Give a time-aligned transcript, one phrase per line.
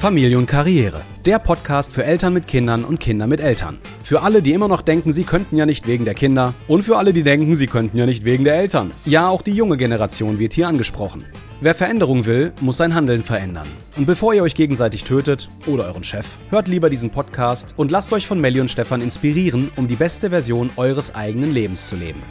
[0.00, 1.02] Familie und Karriere.
[1.26, 3.76] Der Podcast für Eltern mit Kindern und Kinder mit Eltern.
[4.02, 6.54] Für alle, die immer noch denken, sie könnten ja nicht wegen der Kinder.
[6.68, 8.92] Und für alle, die denken, sie könnten ja nicht wegen der Eltern.
[9.04, 11.26] Ja, auch die junge Generation wird hier angesprochen.
[11.60, 13.68] Wer Veränderung will, muss sein Handeln verändern.
[13.98, 18.14] Und bevor ihr euch gegenseitig tötet oder euren Chef, hört lieber diesen Podcast und lasst
[18.14, 22.22] euch von Melli und Stefan inspirieren, um die beste Version eures eigenen Lebens zu leben.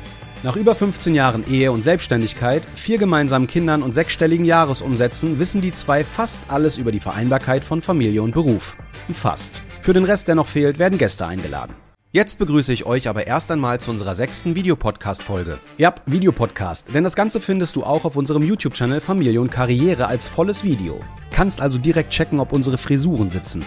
[0.41, 5.73] Nach über 15 Jahren Ehe und Selbstständigkeit, vier gemeinsamen Kindern und sechsstelligen Jahresumsätzen wissen die
[5.73, 8.77] zwei fast alles über die Vereinbarkeit von Familie und Beruf.
[9.11, 9.61] Fast.
[9.81, 11.75] Für den Rest, der noch fehlt, werden Gäste eingeladen.
[12.13, 15.59] Jetzt begrüße ich euch aber erst einmal zu unserer sechsten Videopodcast-Folge.
[15.77, 20.29] Ja, Videopodcast, denn das Ganze findest du auch auf unserem YouTube-Channel Familie und Karriere als
[20.29, 21.01] volles Video.
[21.31, 23.65] Kannst also direkt checken, ob unsere Frisuren sitzen.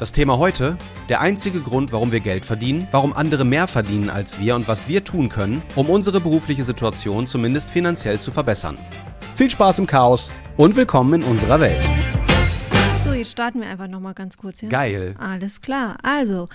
[0.00, 0.78] Das Thema heute,
[1.10, 4.88] der einzige Grund, warum wir Geld verdienen, warum andere mehr verdienen als wir und was
[4.88, 8.78] wir tun können, um unsere berufliche Situation zumindest finanziell zu verbessern.
[9.34, 11.86] Viel Spaß im Chaos und willkommen in unserer Welt.
[13.04, 14.62] So, jetzt starten wir einfach nochmal ganz kurz.
[14.62, 14.70] Ja?
[14.70, 15.16] Geil.
[15.18, 15.98] Alles klar.
[16.02, 16.48] Also,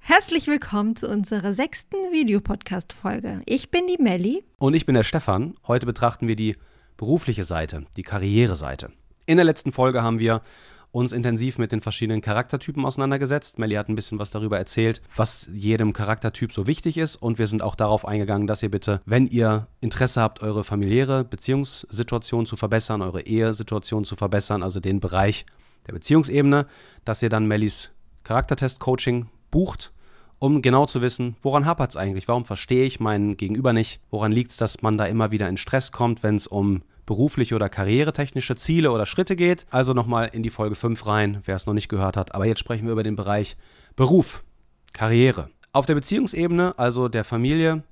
[0.00, 3.40] herzlich willkommen zu unserer sechsten Videopodcast-Folge.
[3.46, 4.44] Ich bin die Melli.
[4.58, 5.54] Und ich bin der Stefan.
[5.66, 6.54] Heute betrachten wir die
[6.98, 8.90] berufliche Seite, die Karriereseite.
[9.24, 10.42] In der letzten Folge haben wir
[10.90, 13.58] uns intensiv mit den verschiedenen Charaktertypen auseinandergesetzt.
[13.58, 17.16] Melly hat ein bisschen was darüber erzählt, was jedem Charaktertyp so wichtig ist.
[17.16, 21.24] Und wir sind auch darauf eingegangen, dass ihr bitte, wenn ihr Interesse habt, eure familiäre
[21.24, 25.44] Beziehungssituation zu verbessern, eure Ehesituation zu verbessern, also den Bereich
[25.86, 26.66] der Beziehungsebene,
[27.04, 27.90] dass ihr dann Mellys
[28.24, 29.92] Charaktertest-Coaching bucht
[30.38, 32.28] um genau zu wissen, woran hapert es eigentlich?
[32.28, 34.00] Warum verstehe ich meinen Gegenüber nicht?
[34.10, 37.54] Woran liegt es, dass man da immer wieder in Stress kommt, wenn es um berufliche
[37.54, 39.64] oder karrieretechnische Ziele oder Schritte geht.
[39.70, 42.34] Also nochmal in die Folge 5 rein, wer es noch nicht gehört hat.
[42.34, 43.56] Aber jetzt sprechen wir über den Bereich
[43.96, 44.44] Beruf,
[44.92, 45.48] Karriere.
[45.72, 47.82] Auf der Beziehungsebene, also der Familie,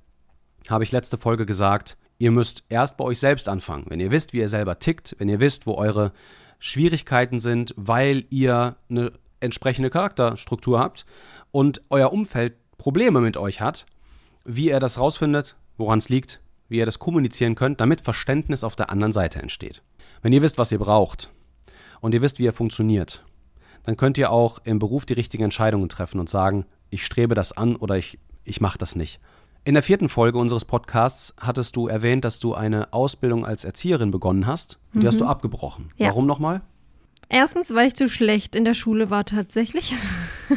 [0.69, 3.85] habe ich letzte Folge gesagt, ihr müsst erst bei euch selbst anfangen.
[3.89, 6.11] Wenn ihr wisst, wie ihr selber tickt, wenn ihr wisst, wo eure
[6.59, 11.07] Schwierigkeiten sind, weil ihr eine entsprechende Charakterstruktur habt
[11.49, 13.87] und euer Umfeld Probleme mit euch hat,
[14.45, 16.39] wie ihr das rausfindet, woran es liegt,
[16.69, 19.81] wie ihr das kommunizieren könnt, damit Verständnis auf der anderen Seite entsteht.
[20.21, 21.31] Wenn ihr wisst, was ihr braucht
[22.01, 23.23] und ihr wisst, wie ihr funktioniert,
[23.83, 27.51] dann könnt ihr auch im Beruf die richtigen Entscheidungen treffen und sagen, ich strebe das
[27.51, 29.19] an oder ich, ich mache das nicht.
[29.67, 34.11] In der vierten Folge unseres Podcasts hattest du erwähnt, dass du eine Ausbildung als Erzieherin
[34.11, 34.79] begonnen hast.
[34.93, 35.29] Und die hast du mhm.
[35.29, 35.89] abgebrochen.
[35.97, 36.07] Ja.
[36.07, 36.61] Warum nochmal?
[37.29, 39.93] Erstens, weil ich zu schlecht in der Schule war tatsächlich.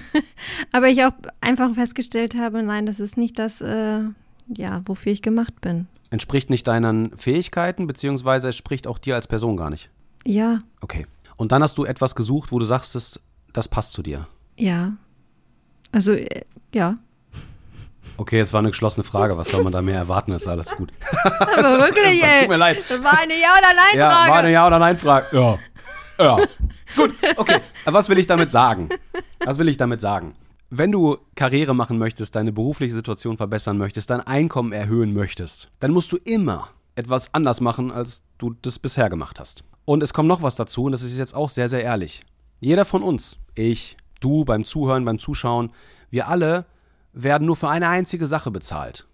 [0.72, 4.00] Aber ich auch einfach festgestellt habe, nein, das ist nicht das, äh,
[4.48, 5.88] ja, wofür ich gemacht bin.
[6.10, 9.90] Entspricht nicht deinen Fähigkeiten, beziehungsweise es spricht auch dir als Person gar nicht?
[10.26, 10.60] Ja.
[10.80, 11.06] Okay.
[11.36, 13.20] Und dann hast du etwas gesucht, wo du sagst, das,
[13.52, 14.26] das passt zu dir?
[14.56, 14.92] Ja.
[15.92, 16.42] Also, äh,
[16.74, 16.98] ja.
[18.16, 19.36] Okay, es war eine geschlossene Frage.
[19.38, 20.32] Was soll man da mehr erwarten?
[20.32, 20.92] Ist alles gut.
[21.22, 22.40] Aber wirklich, ey.
[22.40, 22.78] Tut mir leid.
[22.88, 23.98] Das war eine Ja- oder Nein-Frage.
[23.98, 25.26] Ja, war eine Ja- oder Nein-Frage.
[25.36, 25.58] Ja.
[26.18, 26.36] Ja.
[26.96, 27.60] gut, okay.
[27.86, 28.88] Was will ich damit sagen?
[29.44, 30.34] Was will ich damit sagen?
[30.70, 35.90] Wenn du Karriere machen möchtest, deine berufliche Situation verbessern möchtest, dein Einkommen erhöhen möchtest, dann
[35.90, 39.64] musst du immer etwas anders machen, als du das bisher gemacht hast.
[39.84, 42.22] Und es kommt noch was dazu, und das ist jetzt auch sehr, sehr ehrlich.
[42.60, 45.72] Jeder von uns, ich, du beim Zuhören, beim Zuschauen,
[46.10, 46.66] wir alle
[47.12, 49.08] werden nur für eine einzige Sache bezahlt.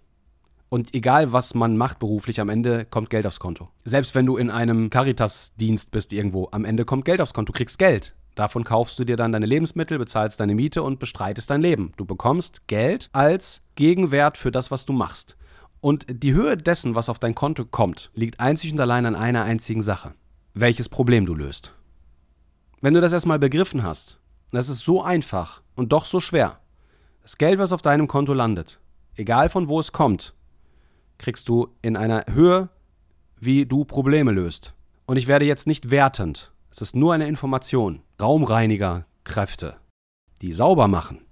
[0.69, 3.69] Und egal, was man macht beruflich, am Ende kommt Geld aufs Konto.
[3.85, 7.57] Selbst wenn du in einem Caritas-Dienst bist irgendwo, am Ende kommt Geld aufs Konto, du
[7.57, 8.13] kriegst Geld.
[8.37, 11.91] Davon kaufst du dir dann deine Lebensmittel, bezahlst deine Miete und bestreitest dein Leben.
[11.97, 15.35] Du bekommst Geld als Gegenwert für das, was du machst.
[15.81, 19.41] Und die Höhe dessen, was auf dein Konto kommt, liegt einzig und allein an einer
[19.41, 20.13] einzigen Sache.
[20.53, 21.73] Welches Problem du löst.
[22.79, 24.19] Wenn du das erstmal begriffen hast,
[24.51, 26.59] das ist so einfach und doch so schwer.
[27.23, 28.79] Das Geld, was auf deinem Konto landet,
[29.15, 30.35] egal von wo es kommt,
[31.17, 32.69] kriegst du in einer Höhe,
[33.39, 34.75] wie du Probleme löst.
[35.07, 38.01] Und ich werde jetzt nicht wertend es ist nur eine Information.
[38.21, 39.75] Raumreinigerkräfte,
[40.41, 41.25] die sauber machen.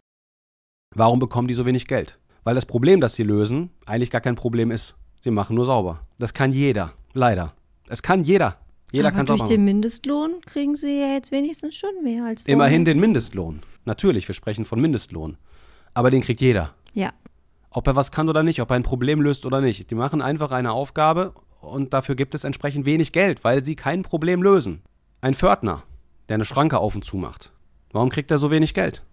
[0.96, 2.19] Warum bekommen die so wenig Geld?
[2.44, 4.96] Weil das Problem, das sie lösen, eigentlich gar kein Problem ist.
[5.19, 6.07] Sie machen nur sauber.
[6.18, 7.53] Das kann jeder, leider.
[7.88, 8.57] Es kann jeder.
[8.91, 9.50] Jeder kann sauber machen.
[9.50, 12.53] Durch den Mindestlohn kriegen sie ja jetzt wenigstens schon mehr als vorher.
[12.53, 13.61] Immerhin den Mindestlohn.
[13.84, 15.37] Natürlich, wir sprechen von Mindestlohn.
[15.93, 16.73] Aber den kriegt jeder.
[16.93, 17.11] Ja.
[17.72, 19.91] Ob er was kann oder nicht, ob er ein Problem löst oder nicht.
[19.91, 24.02] Die machen einfach eine Aufgabe und dafür gibt es entsprechend wenig Geld, weil sie kein
[24.02, 24.82] Problem lösen.
[25.25, 25.81] Ein Pförtner,
[26.29, 27.51] der eine Schranke auf und zu macht.
[27.91, 29.03] Warum kriegt er so wenig Geld?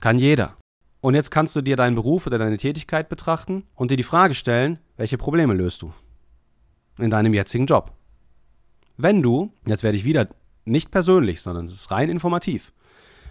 [0.00, 0.56] Kann jeder.
[1.00, 4.34] Und jetzt kannst du dir deinen Beruf oder deine Tätigkeit betrachten und dir die Frage
[4.34, 5.92] stellen, welche Probleme löst du
[6.98, 7.92] in deinem jetzigen Job?
[8.96, 10.26] Wenn du, jetzt werde ich wieder
[10.64, 12.72] nicht persönlich, sondern es ist rein informativ,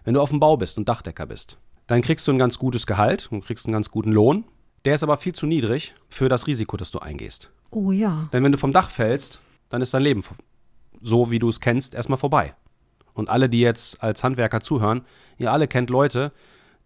[0.05, 1.57] wenn du auf dem Bau bist und Dachdecker bist,
[1.87, 4.45] dann kriegst du ein ganz gutes Gehalt und kriegst einen ganz guten Lohn.
[4.85, 7.51] Der ist aber viel zu niedrig für das Risiko, das du eingehst.
[7.69, 8.29] Oh ja.
[8.31, 10.23] Denn wenn du vom Dach fällst, dann ist dein Leben
[11.03, 12.55] so wie du es kennst, erstmal vorbei.
[13.13, 15.01] Und alle, die jetzt als Handwerker zuhören,
[15.37, 16.31] ihr alle kennt Leute,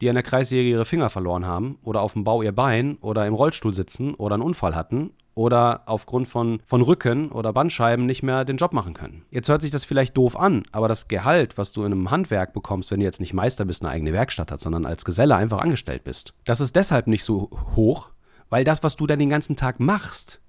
[0.01, 3.25] die an der Kreissäge ihre Finger verloren haben oder auf dem Bau ihr Bein oder
[3.25, 8.23] im Rollstuhl sitzen oder einen Unfall hatten oder aufgrund von, von Rücken oder Bandscheiben nicht
[8.23, 9.23] mehr den Job machen können.
[9.29, 12.53] Jetzt hört sich das vielleicht doof an, aber das Gehalt, was du in einem Handwerk
[12.53, 15.59] bekommst, wenn du jetzt nicht Meister bist, eine eigene Werkstatt hast, sondern als Geselle einfach
[15.59, 18.09] angestellt bist, das ist deshalb nicht so hoch,
[18.49, 20.41] weil das, was du dann den ganzen Tag machst,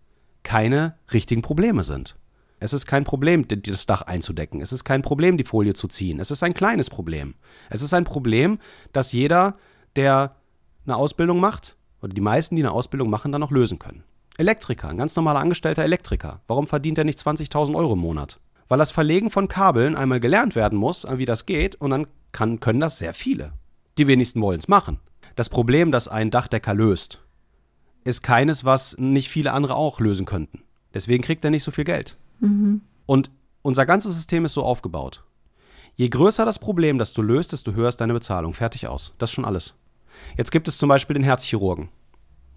[0.43, 2.17] keine richtigen Probleme sind.
[2.61, 4.61] Es ist kein Problem, das Dach einzudecken.
[4.61, 6.19] Es ist kein Problem, die Folie zu ziehen.
[6.19, 7.35] Es ist ein kleines Problem.
[7.71, 8.59] Es ist ein Problem,
[8.93, 9.57] dass jeder,
[9.97, 10.37] der
[10.85, 14.05] eine Ausbildung macht, oder die meisten, die eine Ausbildung machen, dann noch lösen können.
[14.39, 16.41] Elektriker, ein ganz normaler angestellter Elektriker.
[16.47, 18.41] Warum verdient er nicht 20.000 Euro im Monat?
[18.69, 22.61] Weil das Verlegen von Kabeln einmal gelernt werden muss, wie das geht, und dann kann,
[22.61, 23.53] können das sehr viele.
[23.99, 25.01] Die wenigsten wollen es machen.
[25.35, 27.21] Das Problem, das ein Dachdecker löst,
[28.05, 30.63] ist keines, was nicht viele andere auch lösen könnten.
[30.95, 32.17] Deswegen kriegt er nicht so viel Geld.
[32.41, 32.83] Mhm.
[33.07, 33.31] Und
[33.63, 35.25] unser ganzes System ist so aufgebaut.
[35.95, 38.55] Je größer das Problem, das du löst, desto höher ist deine Bezahlung.
[38.55, 39.15] Fertig aus.
[39.19, 39.75] Das ist schon alles.
[40.37, 41.89] Jetzt gibt es zum Beispiel den Herzchirurgen.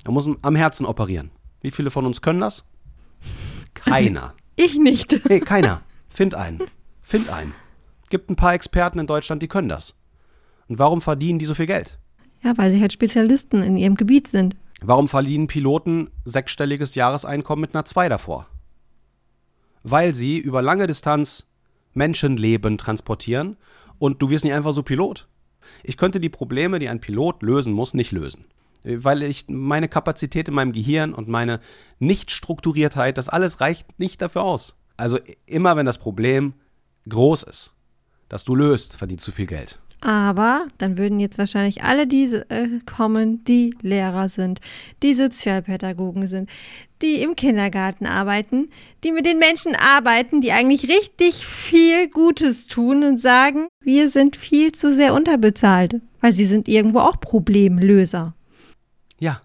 [0.04, 1.32] Er muss am Herzen operieren.
[1.62, 2.64] Wie viele von uns können das?
[3.74, 4.34] Keiner.
[4.56, 5.22] Ich nicht.
[5.30, 5.82] Nee, keiner.
[6.10, 6.62] Find einen.
[7.02, 7.54] Find einen.
[8.10, 9.96] Gibt ein paar Experten in Deutschland, die können das.
[10.68, 11.98] Und warum verdienen die so viel Geld?
[12.44, 14.56] Ja, weil sie halt Spezialisten in ihrem Gebiet sind.
[14.82, 18.48] Warum verdienen Piloten sechsstelliges Jahreseinkommen mit einer 2 davor?
[19.84, 21.46] Weil sie über lange Distanz
[21.94, 23.58] Menschenleben transportieren
[24.00, 25.28] und du wirst nicht einfach so Pilot.
[25.84, 28.46] Ich könnte die Probleme, die ein Pilot lösen muss, nicht lösen.
[28.84, 31.60] Weil ich meine Kapazität in meinem Gehirn und meine
[32.00, 34.76] Nichtstrukturiertheit, das alles reicht nicht dafür aus.
[34.98, 36.54] Also immer wenn das Problem
[37.08, 37.74] groß ist,
[38.30, 39.80] das du löst, verdienst du viel Geld.
[40.02, 44.60] Aber dann würden jetzt wahrscheinlich alle diese äh, kommen, die Lehrer sind,
[45.04, 46.50] die Sozialpädagogen sind,
[47.02, 48.70] die im Kindergarten arbeiten,
[49.04, 54.36] die mit den Menschen arbeiten, die eigentlich richtig viel Gutes tun und sagen, wir sind
[54.36, 58.34] viel zu sehr unterbezahlt, weil sie sind irgendwo auch Problemlöser.
[59.20, 59.42] Ja.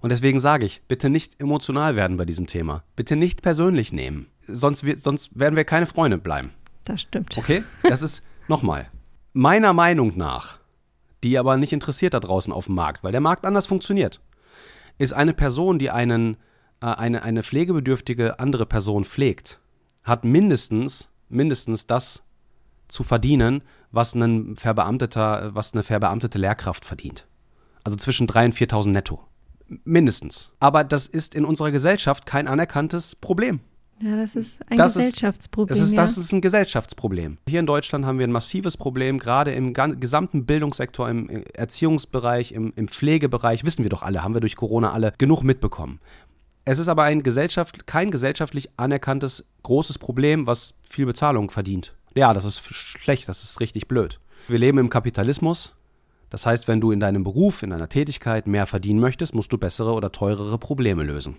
[0.00, 2.84] Und deswegen sage ich, bitte nicht emotional werden bei diesem Thema.
[2.94, 4.26] Bitte nicht persönlich nehmen.
[4.40, 6.52] Sonst, wir, sonst werden wir keine Freunde bleiben.
[6.84, 7.36] Das stimmt.
[7.36, 7.64] Okay?
[7.82, 8.88] Das ist, nochmal,
[9.32, 10.58] meiner Meinung nach,
[11.24, 14.20] die aber nicht interessiert da draußen auf dem Markt, weil der Markt anders funktioniert,
[14.98, 16.36] ist eine Person, die einen,
[16.80, 19.60] eine, eine pflegebedürftige andere Person pflegt,
[20.04, 22.22] hat mindestens, mindestens das
[22.88, 27.26] zu verdienen, was, ein verbeamteter, was eine verbeamtete Lehrkraft verdient.
[27.84, 29.20] Also zwischen 3.000 und 4.000 netto.
[29.84, 30.52] Mindestens.
[30.60, 33.60] Aber das ist in unserer Gesellschaft kein anerkanntes Problem.
[34.02, 35.72] Ja, das ist ein das Gesellschaftsproblem.
[35.72, 36.00] Ist, das, ist, ja.
[36.02, 37.38] das ist ein Gesellschaftsproblem.
[37.48, 42.74] Hier in Deutschland haben wir ein massives Problem, gerade im gesamten Bildungssektor, im Erziehungsbereich, im,
[42.76, 46.00] im Pflegebereich, wissen wir doch alle, haben wir durch Corona alle genug mitbekommen.
[46.68, 51.94] Es ist aber ein Gesellschaft, kein gesellschaftlich anerkanntes großes Problem, was viel Bezahlung verdient.
[52.16, 54.18] Ja, das ist schlecht, das ist richtig blöd.
[54.48, 55.76] Wir leben im Kapitalismus.
[56.28, 59.58] Das heißt, wenn du in deinem Beruf, in deiner Tätigkeit mehr verdienen möchtest, musst du
[59.58, 61.36] bessere oder teurere Probleme lösen.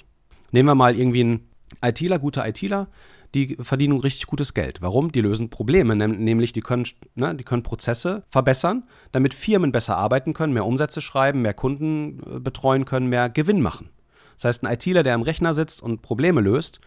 [0.54, 1.50] Nehmen wir mal irgendwie ein
[1.84, 2.88] ITler, gute ITler,
[3.36, 4.82] die verdienen richtig gutes Geld.
[4.82, 5.12] Warum?
[5.12, 6.86] Die lösen Probleme, nämlich die können,
[7.16, 12.20] ne, die können Prozesse verbessern, damit Firmen besser arbeiten können, mehr Umsätze schreiben, mehr Kunden
[12.20, 13.90] äh, betreuen können, mehr Gewinn machen.
[14.38, 16.80] Das heißt, ein ITler, der am Rechner sitzt und Probleme löst,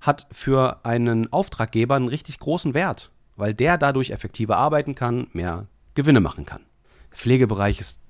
[0.00, 5.66] hat für einen Auftraggeber einen richtig großen Wert, weil der dadurch effektiver arbeiten kann, mehr
[5.94, 6.62] Gewinne machen kann.
[7.10, 8.00] Pflegebereich ist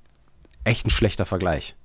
[0.65, 1.77] echt ein schlechter Vergleich.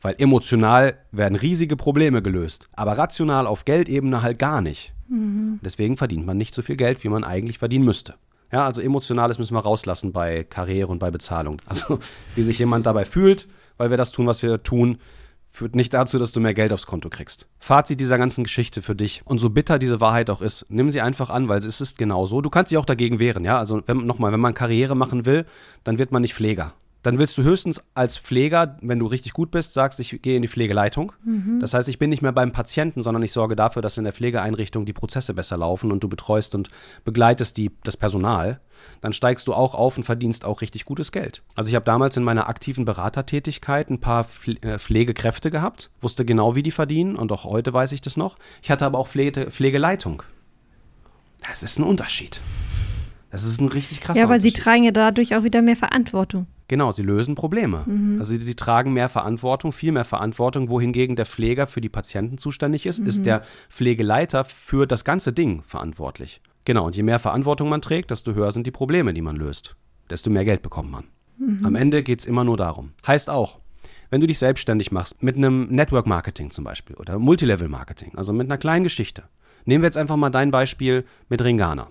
[0.00, 4.92] Weil emotional werden riesige Probleme gelöst, aber rational auf Geldebene halt gar nicht.
[5.08, 5.60] Mhm.
[5.62, 8.14] Deswegen verdient man nicht so viel Geld, wie man eigentlich verdienen müsste.
[8.52, 11.60] Ja, also emotionales müssen wir rauslassen bei Karriere und bei Bezahlung.
[11.66, 11.98] Also
[12.34, 14.98] wie sich jemand dabei fühlt, weil wir das tun, was wir tun,
[15.54, 17.46] führt nicht dazu, dass du mehr Geld aufs Konto kriegst.
[17.60, 19.22] Fazit dieser ganzen Geschichte für dich.
[19.24, 22.26] Und so bitter diese Wahrheit auch ist, nimm sie einfach an, weil es ist genau
[22.26, 22.40] so.
[22.40, 23.56] Du kannst dich auch dagegen wehren, ja.
[23.56, 25.46] Also nochmal, wenn man Karriere machen will,
[25.84, 29.50] dann wird man nicht Pfleger dann willst du höchstens als Pfleger, wenn du richtig gut
[29.50, 31.12] bist, sagst, ich gehe in die Pflegeleitung.
[31.22, 31.60] Mhm.
[31.60, 34.14] Das heißt, ich bin nicht mehr beim Patienten, sondern ich sorge dafür, dass in der
[34.14, 36.70] Pflegeeinrichtung die Prozesse besser laufen und du betreust und
[37.04, 38.58] begleitest die, das Personal.
[39.00, 41.42] Dann steigst du auch auf und verdienst auch richtig gutes Geld.
[41.54, 44.26] Also ich habe damals in meiner aktiven Beratertätigkeit ein paar
[44.62, 48.36] äh, Pflegekräfte gehabt, wusste genau, wie die verdienen und auch heute weiß ich das noch.
[48.62, 50.22] Ich hatte aber auch Pflege, Pflegeleitung.
[51.48, 52.40] Das ist ein Unterschied.
[53.30, 56.46] Das ist ein richtig krasser Ja, aber sie tragen ja dadurch auch wieder mehr Verantwortung.
[56.68, 57.82] Genau, sie lösen Probleme.
[57.84, 58.18] Mhm.
[58.18, 62.38] Also sie, sie, tragen mehr Verantwortung, viel mehr Verantwortung, wohingegen der Pfleger für die Patienten
[62.38, 63.06] zuständig ist, mhm.
[63.06, 66.40] ist der Pflegeleiter für das ganze Ding verantwortlich.
[66.64, 69.76] Genau, und je mehr Verantwortung man trägt, desto höher sind die Probleme, die man löst.
[70.10, 71.04] Desto mehr Geld bekommt man.
[71.38, 71.64] Mhm.
[71.64, 72.92] Am Ende geht es immer nur darum.
[73.06, 73.58] Heißt auch,
[74.10, 78.32] wenn du dich selbstständig machst, mit einem Network Marketing zum Beispiel oder Multilevel Marketing, also
[78.32, 79.24] mit einer kleinen Geschichte,
[79.64, 81.88] Nehmen wir jetzt einfach mal dein Beispiel mit Ringana.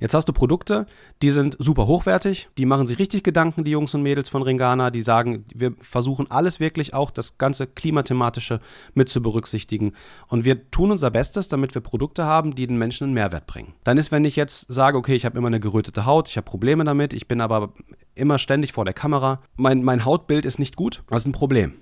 [0.00, 0.86] Jetzt hast du Produkte,
[1.22, 4.90] die sind super hochwertig, die machen sich richtig Gedanken, die Jungs und Mädels von Ringana,
[4.90, 8.60] die sagen, wir versuchen alles wirklich auch das ganze Klimathematische
[8.94, 9.92] mit zu berücksichtigen.
[10.26, 13.74] Und wir tun unser Bestes, damit wir Produkte haben, die den Menschen einen Mehrwert bringen.
[13.84, 16.44] Dann ist, wenn ich jetzt sage, okay, ich habe immer eine gerötete Haut, ich habe
[16.44, 17.72] Probleme damit, ich bin aber
[18.14, 21.74] immer ständig vor der Kamera, mein, mein Hautbild ist nicht gut, das ist ein Problem.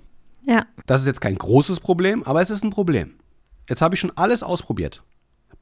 [0.45, 0.65] Ja.
[0.85, 3.15] Das ist jetzt kein großes Problem, aber es ist ein Problem.
[3.69, 5.03] Jetzt habe ich schon alles ausprobiert.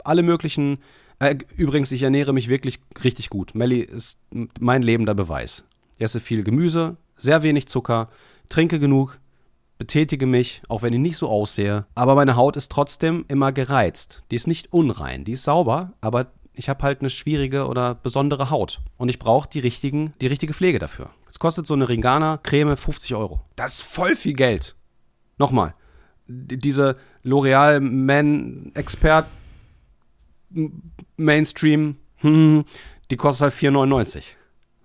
[0.03, 0.80] Alle möglichen.
[1.22, 3.54] Äh, übrigens, ich ernähre mich wirklich richtig gut.
[3.54, 4.18] Melli ist
[4.60, 5.63] mein lebender Beweis.
[5.98, 8.10] Ich esse viel Gemüse, sehr wenig Zucker,
[8.50, 9.20] trinke genug,
[9.78, 11.86] betätige mich, auch wenn ich nicht so aussehe.
[11.94, 14.24] Aber meine Haut ist trotzdem immer gereizt.
[14.32, 18.50] Die ist nicht unrein, die ist sauber, aber ich habe halt eine schwierige oder besondere
[18.50, 18.82] Haut.
[18.98, 21.12] Und ich brauche die, die richtige Pflege dafür.
[21.25, 23.42] Jetzt kostet so eine Ringana-Creme 50 Euro.
[23.56, 24.75] Das ist voll viel Geld.
[25.38, 25.75] Nochmal,
[26.28, 29.28] diese L'Oreal Men Expert
[31.17, 32.65] Mainstream, hm,
[33.10, 34.36] die kostet halt 4,99.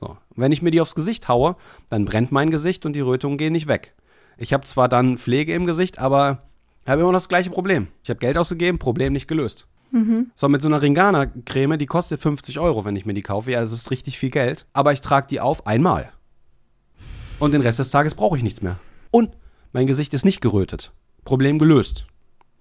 [0.00, 0.16] So.
[0.34, 1.56] Wenn ich mir die aufs Gesicht haue,
[1.90, 3.94] dann brennt mein Gesicht und die Rötungen gehen nicht weg.
[4.38, 6.42] Ich habe zwar dann Pflege im Gesicht, aber
[6.86, 7.88] habe immer noch das gleiche Problem.
[8.02, 9.66] Ich habe Geld ausgegeben, Problem nicht gelöst.
[10.34, 13.50] So, mit so einer Ringana-Creme, die kostet 50 Euro, wenn ich mir die kaufe.
[13.50, 14.66] Ja, das ist richtig viel Geld.
[14.72, 16.10] Aber ich trage die auf einmal.
[17.38, 18.78] Und den Rest des Tages brauche ich nichts mehr.
[19.10, 19.36] Und
[19.72, 20.92] mein Gesicht ist nicht gerötet.
[21.24, 22.06] Problem gelöst.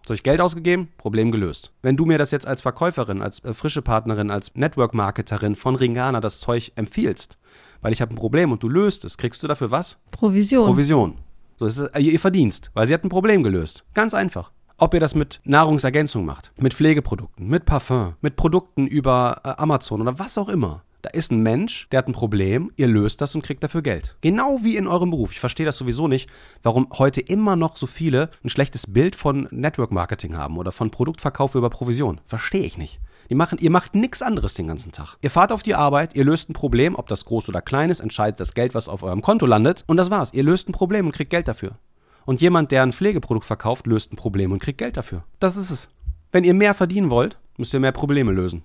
[0.08, 1.72] So, ich Geld ausgegeben, Problem gelöst.
[1.82, 6.22] Wenn du mir das jetzt als Verkäuferin, als äh, frische Partnerin, als Network-Marketerin von Ringana
[6.22, 7.40] das Zeug empfiehlst,
[7.82, 9.98] weil ich habe ein Problem und du löst es, kriegst du dafür was?
[10.12, 10.68] Provision.
[10.68, 11.18] Provision.
[11.58, 13.84] So ist es äh, ihr Verdienst, weil sie hat ein Problem gelöst.
[13.96, 14.52] Ganz einfach.
[14.78, 20.02] Ob ihr das mit Nahrungsergänzung macht, mit Pflegeprodukten, mit Parfum, mit Produkten über äh, Amazon
[20.02, 20.84] oder was auch immer.
[21.06, 24.18] Da ist ein Mensch, der hat ein Problem, ihr löst das und kriegt dafür Geld.
[24.22, 25.32] Genau wie in eurem Beruf.
[25.34, 26.32] Ich verstehe das sowieso nicht,
[26.64, 30.90] warum heute immer noch so viele ein schlechtes Bild von Network Marketing haben oder von
[30.90, 32.22] Produktverkauf über Provision.
[32.26, 33.00] Verstehe ich nicht.
[33.30, 35.18] Die machen, ihr macht nichts anderes den ganzen Tag.
[35.22, 38.00] Ihr fahrt auf die Arbeit, ihr löst ein Problem, ob das groß oder klein ist,
[38.00, 39.84] entscheidet das Geld, was auf eurem Konto landet.
[39.86, 40.34] Und das war's.
[40.34, 41.78] Ihr löst ein Problem und kriegt Geld dafür.
[42.26, 45.24] Und jemand, der ein Pflegeprodukt verkauft, löst ein Problem und kriegt Geld dafür.
[45.40, 45.88] Das ist es.
[46.32, 48.64] Wenn ihr mehr verdienen wollt, müsst ihr mehr Probleme lösen.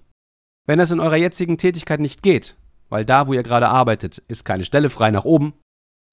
[0.71, 2.55] Wenn das in eurer jetzigen Tätigkeit nicht geht,
[2.91, 5.53] weil da, wo ihr gerade arbeitet, ist keine Stelle frei nach oben,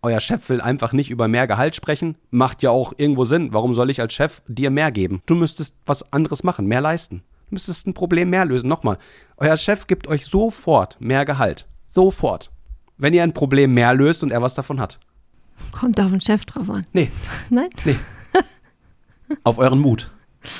[0.02, 3.54] euer Chef will einfach nicht über mehr Gehalt sprechen, macht ja auch irgendwo Sinn.
[3.54, 5.22] Warum soll ich als Chef dir mehr geben?
[5.28, 7.22] Du müsstest was anderes machen, mehr leisten.
[7.50, 8.68] Du müsstest ein Problem mehr lösen.
[8.68, 8.98] Nochmal,
[9.38, 11.68] euer Chef gibt euch sofort mehr Gehalt.
[11.88, 12.50] Sofort.
[12.98, 15.00] Wenn ihr ein Problem mehr löst und er was davon hat.
[15.72, 16.88] Kommt auf den Chef drauf an.
[16.94, 17.12] Nee,
[17.52, 17.70] Nein?
[19.44, 20.10] auf euren Mut.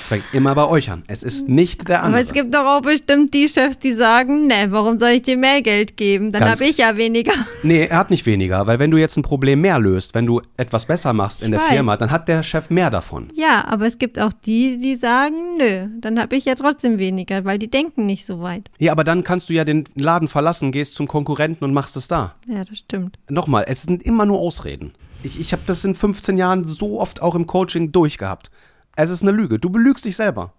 [0.00, 1.02] Es fängt immer bei euch an.
[1.06, 2.22] Es ist nicht der Aber andere.
[2.22, 5.62] es gibt doch auch bestimmt die Chefs, die sagen, ne, warum soll ich dir mehr
[5.62, 6.32] Geld geben?
[6.32, 7.32] Dann habe ich ja weniger.
[7.64, 10.40] Nee, er hat nicht weniger, weil wenn du jetzt ein Problem mehr löst, wenn du
[10.56, 11.74] etwas besser machst in Ich der weiß.
[11.74, 13.30] Firma, dann hat der Chef mehr davon.
[13.34, 17.44] Ja, aber es gibt auch die, die sagen, nö, dann habe ich ja trotzdem weniger,
[17.44, 18.70] weil die denken nicht so weit.
[18.78, 22.06] Ja, aber dann kannst du ja den Laden verlassen, gehst zum Konkurrenten und machst es
[22.08, 22.36] da.
[22.46, 23.18] Ja, das stimmt.
[23.28, 24.92] Nochmal, es sind immer nur Ausreden.
[25.24, 28.50] Ich, ich habe das in 15 Jahren so oft auch im Coaching durchgehabt.
[29.00, 29.60] Es ist eine Lüge.
[29.60, 30.54] Du belügst dich selber.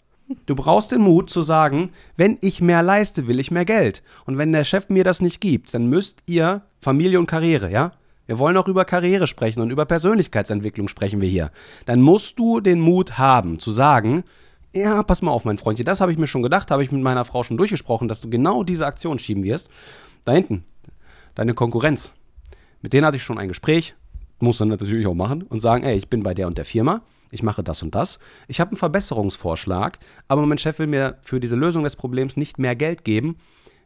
[0.45, 4.01] Du brauchst den Mut zu sagen, wenn ich mehr leiste, will ich mehr Geld.
[4.25, 7.91] Und wenn der Chef mir das nicht gibt, dann müsst ihr Familie und Karriere, ja?
[8.27, 11.51] Wir wollen auch über Karriere sprechen und über Persönlichkeitsentwicklung sprechen wir hier.
[11.85, 14.23] Dann musst du den Mut haben zu sagen,
[14.73, 17.01] ja, pass mal auf, mein Freundchen, das habe ich mir schon gedacht, habe ich mit
[17.01, 19.69] meiner Frau schon durchgesprochen, dass du genau diese Aktion schieben wirst.
[20.23, 20.63] Da hinten,
[21.35, 22.13] deine Konkurrenz.
[22.81, 23.95] Mit denen hatte ich schon ein Gespräch,
[24.39, 27.01] muss dann natürlich auch machen und sagen, ey, ich bin bei der und der Firma,
[27.31, 28.19] ich mache das und das.
[28.47, 32.59] Ich habe einen Verbesserungsvorschlag, aber mein Chef will mir für diese Lösung des Problems nicht
[32.59, 33.37] mehr Geld geben.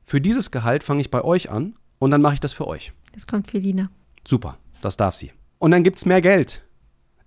[0.04, 2.94] Für dieses Gehalt fange ich bei euch an und dann mache ich das für euch.
[3.14, 3.90] Jetzt kommt Felina.
[4.28, 5.32] Super, das darf sie.
[5.60, 6.66] Und dann gibt es mehr Geld.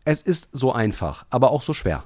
[0.04, 2.04] Es ist so einfach, aber auch so schwer.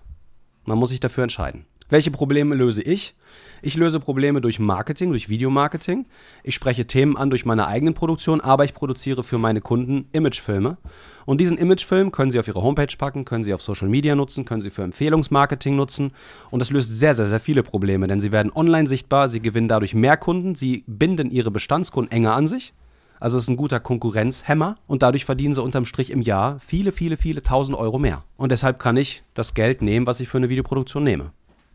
[0.65, 1.67] Man muss sich dafür entscheiden.
[1.91, 3.15] Welche Probleme löse ich?
[3.63, 6.07] Ich löse Probleme durch Marketing, durch Videomarketing.
[6.45, 10.79] Ich spreche Themen an durch meine eigenen Produktion, aber ich produziere für meine Kunden Imagefilme.
[11.27, 14.45] Und diesen Imagefilm können Sie auf Ihre Homepage packen, können Sie auf Social Media nutzen,
[14.45, 16.13] können Sie für Empfehlungsmarketing nutzen.
[16.51, 19.69] Und das löst sehr, sehr, sehr viele Probleme, denn Sie werden online sichtbar, Sie gewinnen
[19.69, 22.73] dadurch mehr Kunden, Sie binden Ihre Bestandskunden enger an sich.
[23.21, 26.91] Also es ist ein guter Konkurrenzhemmer und dadurch verdienen sie unterm Strich im Jahr viele,
[26.91, 28.25] viele, viele tausend Euro mehr.
[28.39, 31.33] Und deshalb kann ich das Geld nehmen, was ich für eine Videoproduktion nehme,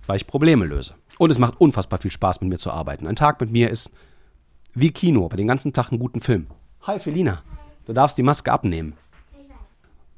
[0.07, 0.95] weil ich Probleme löse.
[1.17, 3.07] Und es macht unfassbar viel Spaß, mit mir zu arbeiten.
[3.07, 3.91] Ein Tag mit mir ist
[4.73, 6.47] wie Kino, bei den ganzen Tag einen guten Film.
[6.83, 7.41] Hi Felina,
[7.85, 8.93] du darfst die Maske abnehmen.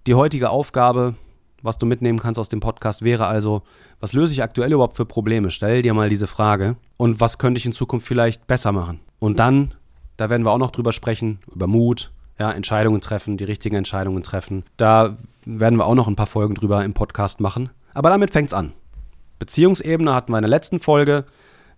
[0.08, 1.16] Die heutige Aufgabe,
[1.62, 3.62] was du mitnehmen kannst aus dem Podcast, wäre also,
[4.00, 5.52] was löse ich aktuell überhaupt für Probleme?
[5.52, 6.78] Stell dir mal diese Frage.
[6.98, 9.00] Und was könnte ich in Zukunft vielleicht besser machen?
[9.20, 9.74] Und dann,
[10.16, 14.24] da werden wir auch noch drüber sprechen, über Mut, ja, Entscheidungen treffen, die richtigen Entscheidungen
[14.24, 14.64] treffen.
[14.78, 17.70] Da werden wir auch noch ein paar Folgen drüber im Podcast machen.
[17.94, 18.74] Aber damit fängt's an.
[19.40, 21.26] Beziehungsebene hatten wir in der letzten Folge.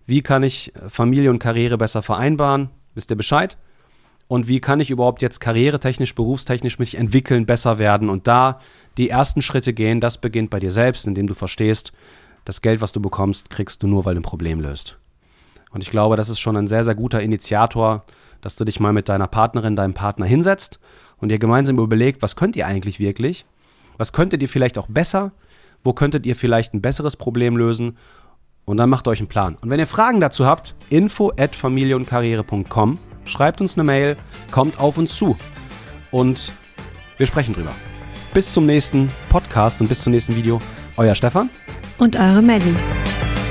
[0.06, 2.70] Wie kann ich Familie und Karriere besser vereinbaren?
[2.94, 3.56] Wisst ihr Bescheid?
[4.28, 8.60] Und wie kann ich überhaupt jetzt karrieretechnisch, berufstechnisch mich entwickeln, besser werden und da
[8.96, 10.00] die ersten Schritte gehen?
[10.00, 11.92] Das beginnt bei dir selbst, indem du verstehst,
[12.44, 14.98] das Geld, was du bekommst, kriegst du nur, weil du ein Problem löst.
[15.72, 18.04] Und ich glaube, das ist schon ein sehr, sehr guter Initiator,
[18.40, 20.78] dass du dich mal mit deiner Partnerin, deinem Partner hinsetzt
[21.18, 23.44] und ihr gemeinsam überlegt, was könnt ihr eigentlich wirklich?
[23.98, 25.32] Was könntet ihr vielleicht auch besser?
[25.82, 27.96] Wo könntet ihr vielleicht ein besseres Problem lösen?
[28.64, 29.56] Und dann macht euch einen Plan.
[29.60, 34.16] Und wenn ihr Fragen dazu habt, info at familieundkarriere.com, schreibt uns eine Mail,
[34.50, 35.36] kommt auf uns zu.
[36.10, 36.52] Und
[37.16, 37.72] wir sprechen drüber.
[38.32, 40.60] Bis zum nächsten Podcast und bis zum nächsten Video.
[40.96, 41.50] Euer Stefan.
[41.98, 42.74] Und eure Melli.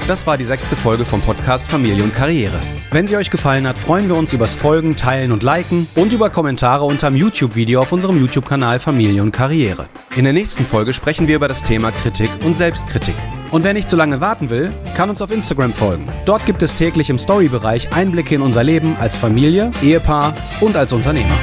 [0.08, 2.60] Das war die sechste Folge vom Podcast Familie und Karriere.
[2.92, 6.32] Wenn sie euch gefallen hat, freuen wir uns übers Folgen, Teilen und Liken und über
[6.32, 9.86] Kommentare unterm YouTube-Video auf unserem YouTube-Kanal Familie und Karriere.
[10.16, 13.14] In der nächsten Folge sprechen wir über das Thema Kritik und Selbstkritik.
[13.52, 16.06] Und wer nicht zu lange warten will, kann uns auf Instagram folgen.
[16.26, 20.92] Dort gibt es täglich im Story-Bereich Einblicke in unser Leben als Familie, Ehepaar und als
[20.92, 21.38] Unternehmer.